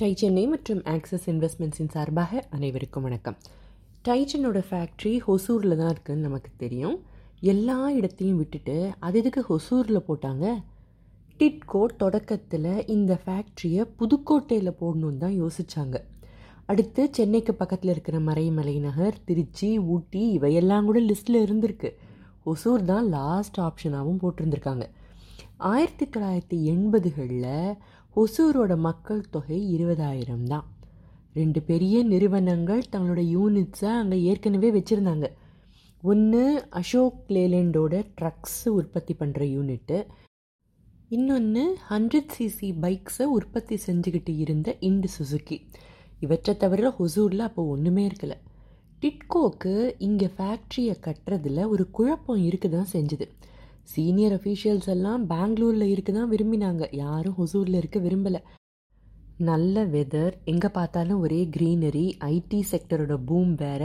[0.00, 3.36] Tie Chennai மற்றும் access இன்வெஸ்ட்மெண்ட்ஸின் சார்பாக அனைவருக்கும் வணக்கம்.
[4.08, 6.94] டைச்சனோட ஃபேக்ட்ரி ஹொசூரில் தான் இருக்குதுன்னு நமக்கு தெரியும்.
[7.52, 10.44] எல்லா இடத்தையும் விட்டுட்டு அது எதுக்கு ஹொசூரில் போட்டாங்க?
[11.40, 15.96] டிட்கோ தொடக்கத்தில் இந்த ஃபேக்ட்ரியை புதுக்கோட்டையில் போடணுன்னு தான் யோசித்தாங்க
[16.66, 21.92] அடுத்து சென்னைக்கு பக்கத்தில் இருக்கிற மறைமலை நகர் திருச்சி ஊட்டி இவையெல்லாம் கூட லிஸ்ட்டில் இருந்திருக்கு.
[22.46, 24.86] ஒசூர் தான் லாஸ்ட் ஆப்ஷனாகவும் போட்டிருந்துருக்காங்க.
[25.60, 27.76] ஆயிரத்தி தொள்ளாயிரத்தி எண்பதுகளில்
[28.16, 30.66] ஒசூரோட மக்கள் தொகை இருபதாயிரம் தான்.
[31.32, 35.28] ரெண்டு பெரிய நிறுவனங்கள் தங்களோட யூனிட்ஸை அங்கே ஏற்கனவே வச்சுருந்தாங்க.
[36.02, 40.06] ஒன்று அசோக் லேலண்டோட ட்ரக்ஸ் உற்பத்தி பண்ணுற யூனிட்டு
[41.10, 45.58] இன்னொன்று ஹண்ட்ரட் சிசி பைக்ஸை உற்பத்தி செஞ்சுக்கிட்டு இருந்த இண்டு சுசுக்கி
[46.20, 48.38] இவற்றை தவிர ஹொசூரில் அப்போ ஒன்றுமே இருக்கலை.
[49.02, 53.28] டிட்கோக்கு இங்கே ஃபேக்ட்ரியை கட்டுறதுல ஒரு குழப்பம் இருக்க தான் செஞ்சுது.
[53.92, 56.84] சீனியர் அஃபீஷியல்ஸ் எல்லாம் பெங்களூரில் இருக்க தான் விரும்பினாங்க.
[57.02, 58.40] யாரும் ஹொசூரில் இருக்க விரும்பலை.
[59.48, 63.82] நல்ல வெதர் எங்கே பார்த்தாலும் ஒரே க்ரீனரி ஐடி செக்டரோட பூம் வேற.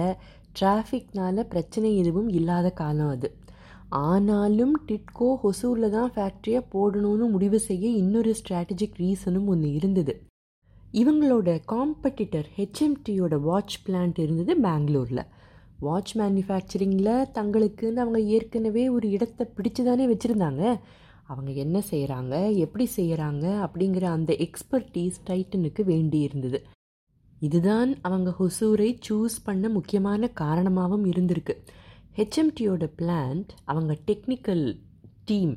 [0.59, 3.29] டிராஃபிக்னால பிரச்சனை எதுவும் இல்லாத காலம் அது.
[4.07, 10.15] ஆனாலும் டிட்கோ ஹொசூரில் தான் ஃபேக்ட்ரியை போடணும்னு முடிவு செய்ய இன்னொரு ஸ்ட்ராட்டஜிக் ரீசனும் ஒன்று இருந்தது.
[10.93, 15.23] இவங்களோட காம்படிட்டர் ஹெச்எம்டியோட வாட்ச் பிளான்ட் இருந்தது பெங்களூரில்.
[15.85, 20.63] வாட்ச் மேனுஃபேக்சரிங்கில் தங்களுக்குன்னு அவங்க ஏற்கனவே ஒரு இடத்தை பிடிச்சு தானே வச்சுருந்தாங்க.
[21.31, 26.59] அவங்க என்ன செய்கிறாங்க எப்படி செய்கிறாங்க அப்படிங்கிற அந்த எக்ஸ்பர்டீஸ் டைட்டனுக்கு வேண்டி இருந்தது.
[27.39, 31.55] இதுதான் அவங்க ஹொசூரை சூஸ் பண்ண முக்கியமான காரணமாகவும் இருந்திருக்கு.
[32.17, 34.65] ஹெச்எம்டியோட பிளான்ட் அவங்க டெக்னிக்கல்
[35.25, 35.53] டீம்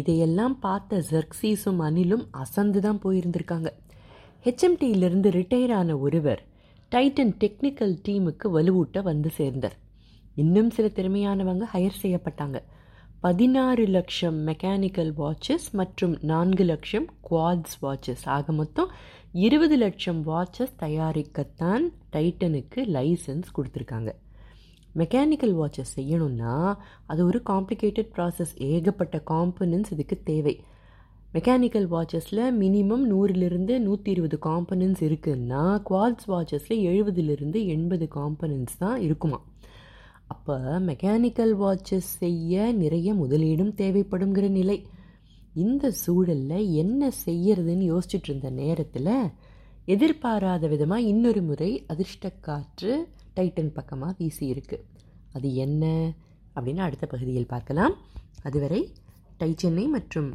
[0.00, 3.70] இதையெல்லாம் பார்த்த ஜெர்க்சீஸும் அனிலும் அசந்து தான் போயிருந்திருக்காங்க
[4.44, 6.40] ஹெச்எம்டியிலிருந்து ரிட்டையர் ஆன ஒருவர்
[6.92, 9.76] டைட்டன் டெக்னிக்கல் டீமுக்கு வலுவூட்ட வந்து சேர்ந்தார்.
[10.34, 12.58] இன்னும் சில திறமையானவங்க ஹையர் செய்யப்பட்டாங்க.
[13.20, 18.90] பதினாறு லட்சம் மெக்கானிக்கல் வாட்சஸ் மற்றும் நான்கு லட்சம் குவாட்ஸ் வாட்சஸ் ஆக மொத்தம்
[19.32, 24.12] இருபது லட்சம் வாட்சஸ் தயாரிக்கத்தான் டைட்டனுக்கு லைசன்ஸ் கொடுத்துருக்காங்க.
[24.96, 26.74] மெக்கானிக்கல் வாட்சஸ் செய்யணும்னா
[27.06, 30.64] அது ஒரு காம்ப்ளிகேட்டட் ப்ராசஸ் ஏகப்பட்ட காம்பனன்ஸ் இதுக்கு தேவை.
[31.34, 39.38] மெக்கானிக்கல் வாட்சஸில் மினிமம் நூறிலிருந்து நூற்றி இருபது காம்பனன்ட்ஸ் இருக்குதுன்னா குவாட்ஸ் வாட்சஸில் எழுபதுலேருந்து எண்பது காம்பனன்ட்ஸ் தான் இருக்குமா?
[40.26, 44.86] அப்போ மெக்கானிக்கல் வாட்சஸ் செய்ய நிறைய முதலீடும் தேவைப்படுங்கிற நிலை.
[45.54, 49.30] இந்த சூழலில் என்ன செய்யறதுன்னு யோசிச்சுட்டு இருந்த நேரத்தில்
[49.84, 54.84] எதிர்பாராத விதமாக இன்னொரு முறை அதிர்ஷ்ட காற்று டைட்டன் பக்கமாக வீசி இருக்கு.
[55.32, 56.12] அது என்ன?
[56.54, 57.94] அப்படின்னு அடுத்த பகுதியில் பார்க்கலாம்.
[58.42, 58.92] அதுவரை
[59.38, 60.34] டை சென்னை மற்றும்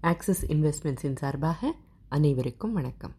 [0.00, 1.74] ஆக்சிஸ் இன்வெஸ்ட்மெண்ட்ஸின் சார்பாக
[2.08, 3.14] அனைவருக்கும் வணக்கம்.